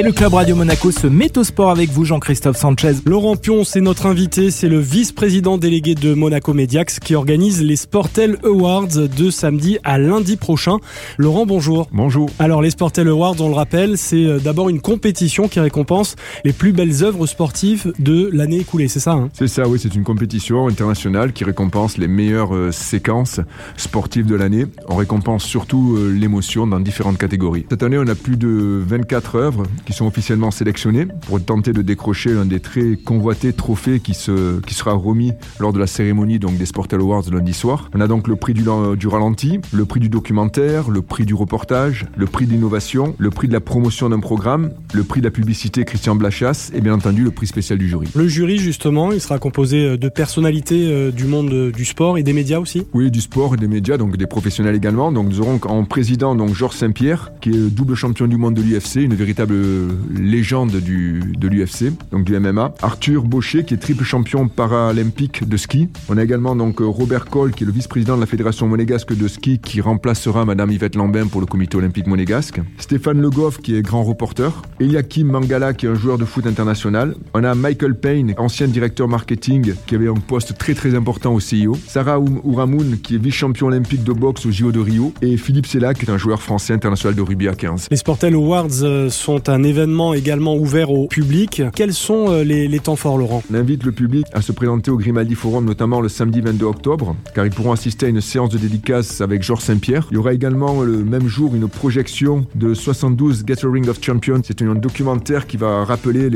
Et 0.00 0.02
le 0.02 0.12
Club 0.12 0.32
Radio 0.32 0.56
Monaco 0.56 0.90
se 0.92 1.06
met 1.06 1.36
au 1.36 1.44
sport 1.44 1.70
avec 1.70 1.90
vous, 1.90 2.06
Jean-Christophe 2.06 2.56
Sanchez. 2.56 2.94
Laurent 3.04 3.36
Pion, 3.36 3.64
c'est 3.64 3.82
notre 3.82 4.06
invité, 4.06 4.50
c'est 4.50 4.70
le 4.70 4.78
vice-président 4.78 5.58
délégué 5.58 5.94
de 5.94 6.14
Monaco 6.14 6.54
Mediax 6.54 7.00
qui 7.00 7.14
organise 7.14 7.62
les 7.62 7.76
Sportel 7.76 8.38
Awards 8.42 8.86
de 8.86 9.30
samedi 9.30 9.76
à 9.84 9.98
lundi 9.98 10.38
prochain. 10.38 10.78
Laurent, 11.18 11.44
bonjour. 11.44 11.86
Bonjour. 11.92 12.30
Alors, 12.38 12.62
les 12.62 12.70
Sportel 12.70 13.08
Awards, 13.08 13.38
on 13.40 13.50
le 13.50 13.54
rappelle, 13.54 13.98
c'est 13.98 14.24
euh, 14.24 14.38
d'abord 14.38 14.70
une 14.70 14.80
compétition 14.80 15.48
qui 15.48 15.60
récompense 15.60 16.16
les 16.46 16.54
plus 16.54 16.72
belles 16.72 17.04
œuvres 17.04 17.26
sportives 17.26 17.92
de 17.98 18.30
l'année 18.32 18.60
écoulée, 18.60 18.88
c'est 18.88 19.00
ça 19.00 19.12
hein? 19.12 19.28
C'est 19.34 19.48
ça, 19.48 19.68
oui, 19.68 19.78
c'est 19.78 19.94
une 19.94 20.04
compétition 20.04 20.66
internationale 20.66 21.34
qui 21.34 21.44
récompense 21.44 21.98
les 21.98 22.08
meilleures 22.08 22.54
euh, 22.54 22.72
séquences 22.72 23.40
sportives 23.76 24.24
de 24.24 24.34
l'année. 24.34 24.64
On 24.88 24.96
récompense 24.96 25.44
surtout 25.44 25.98
euh, 25.98 26.08
l'émotion 26.10 26.66
dans 26.66 26.80
différentes 26.80 27.18
catégories. 27.18 27.66
Cette 27.68 27.82
année, 27.82 27.98
on 27.98 28.06
a 28.06 28.14
plus 28.14 28.38
de 28.38 28.82
24 28.86 29.34
œuvres 29.34 29.64
qui 29.90 29.96
sont 29.96 30.06
officiellement 30.06 30.52
sélectionnés 30.52 31.08
pour 31.26 31.42
tenter 31.44 31.72
de 31.72 31.82
décrocher 31.82 32.32
l'un 32.32 32.44
des 32.44 32.60
très 32.60 32.94
convoités 32.96 33.52
trophées 33.52 33.98
qui, 33.98 34.14
se, 34.14 34.60
qui 34.60 34.74
sera 34.74 34.92
remis 34.92 35.32
lors 35.58 35.72
de 35.72 35.80
la 35.80 35.88
cérémonie 35.88 36.38
donc, 36.38 36.56
des 36.56 36.66
Sportel 36.66 37.00
Awards 37.00 37.24
lundi 37.32 37.52
soir. 37.52 37.90
On 37.92 38.00
a 38.00 38.06
donc 38.06 38.28
le 38.28 38.36
prix 38.36 38.54
du, 38.54 38.62
du 38.96 39.08
ralenti, 39.08 39.58
le 39.72 39.84
prix 39.86 39.98
du 39.98 40.08
documentaire, 40.08 40.90
le 40.90 41.02
prix 41.02 41.24
du 41.24 41.34
reportage, 41.34 42.06
le 42.16 42.26
prix 42.26 42.46
d'innovation, 42.46 43.16
le 43.18 43.30
prix 43.30 43.48
de 43.48 43.52
la 43.52 43.60
promotion 43.60 44.08
d'un 44.08 44.20
programme, 44.20 44.70
le 44.94 45.02
prix 45.02 45.20
de 45.20 45.26
la 45.26 45.32
publicité 45.32 45.84
Christian 45.84 46.14
Blachas 46.14 46.70
et 46.72 46.80
bien 46.80 46.94
entendu 46.94 47.24
le 47.24 47.32
prix 47.32 47.48
spécial 47.48 47.76
du 47.76 47.88
jury. 47.88 48.06
Le 48.14 48.28
jury, 48.28 48.58
justement, 48.58 49.10
il 49.10 49.20
sera 49.20 49.40
composé 49.40 49.84
euh, 49.84 49.96
de 49.96 50.08
personnalités 50.08 50.86
euh, 50.86 51.10
du 51.10 51.24
monde 51.24 51.52
euh, 51.52 51.72
du 51.72 51.84
sport 51.84 52.16
et 52.16 52.22
des 52.22 52.32
médias 52.32 52.60
aussi? 52.60 52.84
Oui, 52.94 53.10
du 53.10 53.20
sport 53.20 53.54
et 53.54 53.56
des 53.56 53.66
médias, 53.66 53.96
donc 53.96 54.16
des 54.16 54.28
professionnels 54.28 54.76
également. 54.76 55.10
Donc 55.10 55.28
nous 55.28 55.40
aurons 55.40 55.58
en 55.64 55.84
président 55.84 56.36
donc 56.36 56.54
Georges 56.54 56.76
Saint-Pierre, 56.76 57.32
qui 57.40 57.50
est 57.50 57.70
double 57.74 57.96
champion 57.96 58.28
du 58.28 58.36
monde 58.36 58.54
de 58.54 58.62
l'UFC, 58.62 58.96
une 59.02 59.14
véritable 59.14 59.69
légende 60.14 60.76
du, 60.76 61.22
de 61.38 61.48
l'UFC, 61.48 61.92
donc 62.10 62.24
du 62.24 62.38
MMA. 62.38 62.74
Arthur 62.82 63.24
Baucher, 63.24 63.64
qui 63.64 63.74
est 63.74 63.78
triple 63.78 64.04
champion 64.04 64.48
paralympique 64.48 65.48
de 65.48 65.56
ski. 65.56 65.88
On 66.08 66.18
a 66.18 66.24
également 66.24 66.56
donc 66.56 66.80
Robert 66.80 67.26
Cole, 67.26 67.52
qui 67.52 67.64
est 67.64 67.66
le 67.66 67.72
vice-président 67.72 68.16
de 68.16 68.20
la 68.20 68.26
Fédération 68.26 68.66
monégasque 68.66 69.16
de 69.16 69.28
ski, 69.28 69.58
qui 69.58 69.80
remplacera 69.80 70.44
Madame 70.44 70.70
Yvette 70.70 70.96
Lambin 70.96 71.26
pour 71.26 71.40
le 71.40 71.46
comité 71.46 71.76
olympique 71.76 72.06
monégasque. 72.06 72.60
Stéphane 72.78 73.20
Le 73.20 73.30
Goff, 73.30 73.58
qui 73.58 73.76
est 73.76 73.82
grand 73.82 74.02
reporter. 74.02 74.62
Eliakim 74.80 75.28
Mangala, 75.28 75.74
qui 75.74 75.86
est 75.86 75.88
un 75.88 75.94
joueur 75.94 76.18
de 76.18 76.24
foot 76.24 76.46
international. 76.46 77.14
On 77.34 77.44
a 77.44 77.54
Michael 77.54 77.94
Payne, 77.94 78.34
ancien 78.38 78.68
directeur 78.68 79.08
marketing, 79.08 79.74
qui 79.86 79.94
avait 79.94 80.08
un 80.08 80.14
poste 80.14 80.56
très 80.58 80.74
très 80.74 80.94
important 80.94 81.34
au 81.34 81.40
CIO. 81.40 81.76
Sarah 81.86 82.18
Ouramoun, 82.18 82.98
qui 83.02 83.16
est 83.16 83.18
vice-champion 83.18 83.68
olympique 83.68 84.04
de 84.04 84.12
boxe 84.12 84.46
au 84.46 84.50
JO 84.50 84.72
de 84.72 84.80
Rio. 84.80 85.12
Et 85.22 85.36
Philippe 85.36 85.66
Sella, 85.66 85.94
qui 85.94 86.06
est 86.06 86.10
un 86.10 86.18
joueur 86.18 86.42
français 86.42 86.72
international 86.72 87.14
de 87.14 87.22
rugby 87.22 87.48
à 87.48 87.54
15. 87.54 87.88
Les 87.90 87.96
Sportel 87.96 88.34
Awards 88.34 88.82
euh, 88.82 89.10
sont 89.10 89.48
un 89.48 89.59
événement 89.62 90.14
également 90.14 90.56
ouvert 90.56 90.90
au 90.90 91.06
public. 91.06 91.62
Quels 91.74 91.94
sont 91.94 92.30
euh, 92.30 92.44
les, 92.44 92.80
temps 92.80 92.96
forts, 92.96 93.18
Laurent? 93.18 93.42
On 93.50 93.54
invite 93.54 93.84
le 93.84 93.92
public 93.92 94.26
à 94.32 94.42
se 94.42 94.52
présenter 94.52 94.90
au 94.90 94.96
Grimaldi 94.96 95.34
Forum, 95.34 95.64
notamment 95.64 96.00
le 96.00 96.08
samedi 96.08 96.40
22 96.40 96.66
octobre, 96.66 97.16
car 97.34 97.46
ils 97.46 97.52
pourront 97.52 97.72
assister 97.72 98.06
à 98.06 98.08
une 98.08 98.20
séance 98.20 98.50
de 98.50 98.58
dédicace 98.58 99.20
avec 99.20 99.42
Georges 99.42 99.62
Saint-Pierre. 99.62 100.06
Il 100.10 100.14
y 100.14 100.18
aura 100.18 100.32
également 100.32 100.82
le 100.82 101.04
même 101.04 101.28
jour 101.28 101.54
une 101.54 101.68
projection 101.68 102.46
de 102.54 102.74
72 102.74 103.44
Gathering 103.44 103.88
of 103.88 104.02
Champions. 104.02 104.40
C'est 104.44 104.62
un 104.62 104.74
documentaire 104.74 105.46
qui 105.46 105.56
va 105.56 105.84
rappeler 105.84 106.28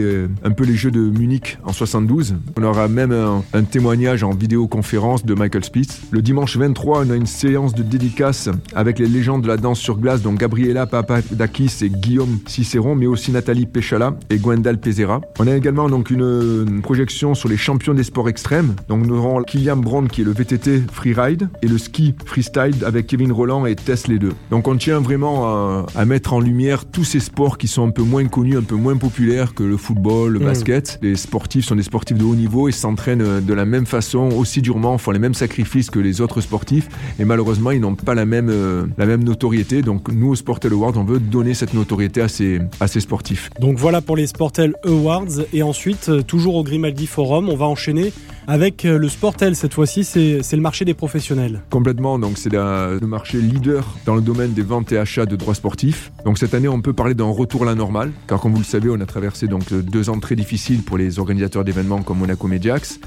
un 0.42 0.50
peu 0.50 0.64
les 0.64 0.74
Jeux 0.74 0.90
de 0.90 1.00
Munich 1.00 1.58
en 1.64 1.72
72. 1.72 2.36
On 2.56 2.62
aura 2.62 2.88
même 2.88 3.12
un, 3.12 3.42
un 3.52 3.62
témoignage 3.62 4.22
en 4.22 4.30
vidéoconférence 4.30 5.24
de 5.24 5.34
Michael 5.34 5.64
Spitz. 5.64 6.00
Le 6.10 6.22
dimanche 6.22 6.56
23, 6.56 7.04
on 7.06 7.10
a 7.10 7.16
une 7.16 7.26
séance 7.26 7.74
de 7.74 7.82
dédicace 7.82 8.48
avec 8.74 8.98
les 8.98 9.06
légendes 9.06 9.42
de 9.42 9.48
la 9.48 9.56
danse 9.56 9.78
sur 9.78 9.98
glace, 9.98 10.22
donc 10.22 10.38
Gabriela 10.38 10.86
Papadakis 10.86 11.72
et 11.82 11.88
Guillaume 11.88 12.38
Cicéron, 12.46 12.94
mais 12.94 13.06
aussi 13.14 13.32
Nathalie 13.32 13.66
Péchala 13.66 14.16
et 14.28 14.36
Gwendal 14.36 14.78
Pezera. 14.78 15.20
On 15.38 15.46
a 15.46 15.56
également 15.56 15.88
donc 15.88 16.10
une, 16.10 16.66
une, 16.68 16.82
projection 16.82 17.34
sur 17.34 17.48
les 17.48 17.56
champions 17.56 17.94
des 17.94 18.02
sports 18.02 18.28
extrêmes. 18.28 18.74
Donc 18.88 19.06
nous 19.06 19.16
aurons 19.16 19.42
Kylian 19.42 19.78
Brown 19.78 20.08
qui 20.08 20.20
est 20.20 20.24
le 20.24 20.32
VTT 20.32 20.82
freeride 20.92 21.48
et 21.62 21.68
le 21.68 21.78
ski 21.78 22.14
freestyle 22.26 22.84
avec 22.84 23.06
Kevin 23.06 23.32
Roland 23.32 23.64
et 23.66 23.76
Tess 23.76 24.08
les 24.08 24.18
deux. 24.18 24.32
Donc 24.50 24.68
on 24.68 24.76
tient 24.76 25.00
vraiment 25.00 25.46
à, 25.46 25.86
à, 25.94 26.04
mettre 26.04 26.34
en 26.34 26.40
lumière 26.40 26.84
tous 26.84 27.04
ces 27.04 27.20
sports 27.20 27.56
qui 27.56 27.68
sont 27.68 27.86
un 27.86 27.90
peu 27.90 28.02
moins 28.02 28.26
connus, 28.26 28.58
un 28.58 28.62
peu 28.62 28.76
moins 28.76 28.96
populaires 28.96 29.54
que 29.54 29.62
le 29.62 29.76
football, 29.76 30.32
le 30.32 30.40
mmh. 30.40 30.44
basket. 30.44 30.98
Les 31.02 31.16
sportifs 31.16 31.64
sont 31.64 31.76
des 31.76 31.82
sportifs 31.82 32.18
de 32.18 32.24
haut 32.24 32.34
niveau 32.34 32.68
et 32.68 32.72
s'entraînent 32.72 33.40
de 33.40 33.54
la 33.54 33.64
même 33.64 33.86
façon, 33.86 34.30
aussi 34.36 34.60
durement, 34.60 34.98
font 34.98 35.12
les 35.12 35.18
mêmes 35.18 35.34
sacrifices 35.34 35.90
que 35.90 36.00
les 36.00 36.20
autres 36.20 36.40
sportifs 36.40 36.88
et 37.18 37.24
malheureusement 37.24 37.70
ils 37.70 37.80
n'ont 37.80 37.94
pas 37.94 38.14
la 38.14 38.24
même, 38.24 38.48
euh, 38.50 38.86
la 38.98 39.06
même 39.06 39.24
notoriété. 39.24 39.82
Donc 39.82 40.10
nous 40.10 40.30
au 40.30 40.34
Sportel 40.34 40.72
Award 40.72 40.96
on 40.96 41.04
veut 41.04 41.20
donner 41.20 41.54
cette 41.54 41.74
notoriété 41.74 42.20
à 42.20 42.28
ces, 42.28 42.60
à 42.80 42.86
ces 42.86 43.00
sportifs. 43.04 43.50
Donc 43.60 43.78
voilà 43.78 44.00
pour 44.00 44.16
les 44.16 44.26
Sportel 44.26 44.74
Awards. 44.84 45.46
Et 45.52 45.62
ensuite, 45.62 46.08
euh, 46.08 46.22
toujours 46.22 46.56
au 46.56 46.64
Grimaldi 46.64 47.06
Forum, 47.06 47.48
on 47.48 47.56
va 47.56 47.66
enchaîner 47.66 48.12
avec 48.46 48.84
euh, 48.84 48.98
le 48.98 49.08
Sportel. 49.08 49.54
Cette 49.54 49.74
fois-ci, 49.74 50.04
c'est 50.04 50.42
le 50.52 50.60
marché 50.60 50.84
des 50.84 50.94
professionnels. 50.94 51.60
Complètement. 51.70 52.18
Donc 52.18 52.36
c'est 52.36 52.52
le 52.52 53.06
marché 53.06 53.38
leader 53.38 53.86
dans 54.06 54.14
le 54.14 54.20
domaine 54.20 54.52
des 54.52 54.62
ventes 54.62 54.92
et 54.92 54.98
achats 54.98 55.26
de 55.26 55.36
droits 55.36 55.54
sportifs. 55.54 56.10
Donc 56.24 56.38
cette 56.38 56.54
année, 56.54 56.68
on 56.68 56.80
peut 56.80 56.92
parler 56.92 57.14
d'un 57.14 57.30
retour 57.30 57.62
à 57.62 57.66
la 57.66 57.74
normale, 57.74 58.10
car 58.26 58.40
comme 58.40 58.52
vous 58.52 58.58
le 58.58 58.64
savez, 58.64 58.90
on 58.90 59.00
a 59.00 59.06
traversé 59.06 59.46
donc 59.46 59.72
deux 59.72 60.10
ans 60.10 60.18
très 60.18 60.36
difficiles 60.36 60.82
pour 60.82 60.98
les 60.98 61.18
organisateurs 61.18 61.64
d'événements 61.64 62.02
comme 62.02 62.18
Monaco 62.18 62.48
Mediax. 62.48 63.00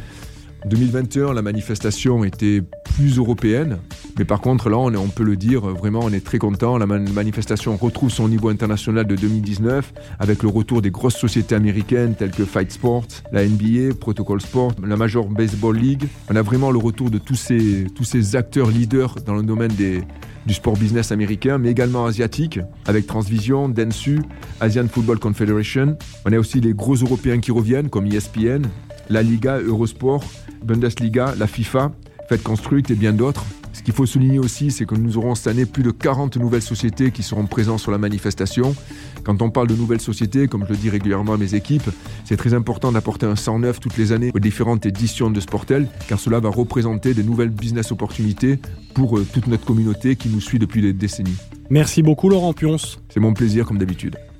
2021, 0.66 1.34
la 1.34 1.42
manifestation 1.42 2.24
était 2.24 2.62
plus 2.98 3.20
européenne, 3.20 3.78
mais 4.18 4.26
par 4.26 4.42
contre, 4.42 4.72
là, 4.72 4.78
on, 4.78 5.10
peut 5.10 5.24
le 5.24 5.36
dire, 5.36 5.62
vraiment, 5.62 6.00
on 6.02 6.12
est 6.12 6.26
très 6.26 6.40
content. 6.40 6.80
La 6.80 6.88
man 6.88 7.08
manifestation 7.14 7.78
retrouve 7.78 8.10
son 8.10 8.28
niveau 8.28 8.50
international 8.50 9.06
de 9.06 9.16
2019 9.16 9.94
avec 10.18 10.42
le 10.42 10.50
retour 10.50 10.82
des 10.82 10.90
grosses 10.90 11.18
sociétés 11.18 11.54
américaines 11.54 12.16
telles 12.16 12.32
que 12.32 12.44
Fight 12.44 12.72
Sports, 12.72 13.06
la 13.32 13.46
NBA, 13.46 13.94
Protocol 14.00 14.42
Sport, 14.42 14.74
la 14.84 14.98
Major 14.98 15.28
Baseball 15.28 15.78
League. 15.78 16.08
On 16.32 16.36
a 16.36 16.42
vraiment 16.42 16.72
le 16.72 16.80
retour 16.80 17.12
de 17.12 17.20
tous 17.20 17.36
ces, 17.36 17.86
tous 17.96 18.04
ces 18.04 18.36
acteurs 18.36 18.72
leaders 18.72 19.14
dans 19.24 19.36
le 19.36 19.44
domaine 19.44 19.74
du 19.76 20.54
sport 20.54 20.76
business 20.76 21.12
américain, 21.12 21.60
mais 21.60 21.70
également 21.70 22.08
asiatique, 22.08 22.60
avec 22.88 23.06
Transvision, 23.06 23.70
Densu, 23.70 24.24
Asian 24.60 24.88
Football 24.88 25.20
Confederation. 25.20 25.98
On 26.26 26.34
a 26.34 26.40
aussi 26.40 26.62
les 26.62 26.74
gros 26.74 26.96
Européens 26.96 27.40
qui 27.40 27.52
reviennent, 27.52 27.90
comme 27.90 28.08
ESPN, 28.08 28.64
la 29.10 29.22
Liga, 29.22 29.60
Eurosport, 29.60 30.24
Bundesliga, 30.64 31.36
la 31.38 31.46
FIFA, 31.46 31.92
Fête 32.30 32.44
Construite 32.44 32.92
et 32.92 32.96
bien 32.96 33.14
d'autres. 33.14 33.46
Ce 33.72 33.82
qu'il 33.82 33.94
faut 33.94 34.06
souligner 34.06 34.40
aussi, 34.40 34.72
c'est 34.72 34.86
que 34.86 34.96
nous 34.96 35.18
aurons 35.18 35.36
cette 35.36 35.48
année 35.48 35.66
plus 35.66 35.84
de 35.84 35.92
40 35.92 36.36
nouvelles 36.38 36.62
sociétés 36.62 37.12
qui 37.12 37.24
seront 37.24 37.46
présentes 37.46 37.80
sur 37.80 37.92
la 37.92 37.98
manifestation. 37.98 38.76
Quand 39.24 39.42
on 39.42 39.50
parle 39.50 39.68
de 39.68 39.76
nouvelles 39.76 40.02
sociétés, 40.02 40.48
comme 40.48 40.66
je 40.66 40.72
le 40.72 40.78
dis 40.78 40.90
régulièrement 40.90 41.34
à 41.34 41.38
mes 41.38 41.54
équipes, 41.56 41.90
c'est 42.26 42.38
très 42.38 42.54
important 42.54 42.92
d'apporter 42.92 43.26
un 43.28 43.36
109 43.36 43.80
toutes 43.80 43.98
les 43.98 44.12
années 44.12 44.32
aux 44.34 44.40
différentes 44.40 44.86
éditions 44.86 45.30
de 45.30 45.40
Sportel, 45.40 45.88
car 46.08 46.20
cela 46.20 46.40
va 46.40 46.50
représenter 46.50 47.14
des 47.14 47.24
nouvelles 47.24 47.50
business 47.50 47.92
opportunités 47.92 48.60
pour 48.94 49.20
toute 49.32 49.48
notre 49.48 49.64
communauté 49.66 50.16
qui 50.16 50.28
nous 50.30 50.42
suit 50.42 50.60
depuis 50.60 50.82
des 50.82 50.92
décennies. 50.92 51.38
Merci 51.70 52.02
beaucoup 52.02 52.30
Laurent 52.30 52.54
Pionce. 52.54 53.00
C'est 53.10 53.20
mon 53.20 53.34
plaisir 53.34 53.66
comme 53.66 53.78
d'habitude. 53.78 54.18